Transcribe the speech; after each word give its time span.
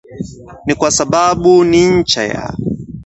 Ni 0.65 0.75
kwa 0.75 0.91
sababu 0.91 1.63
ni 1.63 1.85
ncha 1.89 2.23
ya 2.23 2.57